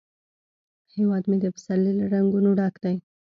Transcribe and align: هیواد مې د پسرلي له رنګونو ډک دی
هیواد 0.95 1.23
مې 1.29 1.37
د 1.41 1.45
پسرلي 1.55 1.93
له 1.99 2.05
رنګونو 2.13 2.49
ډک 2.59 2.75
دی 2.83 2.95